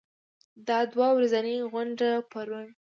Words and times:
دا 0.67 0.79
دوه 0.93 1.07
ورځنۍ 1.17 1.57
غونډه 1.71 2.09
پرون 2.31 2.67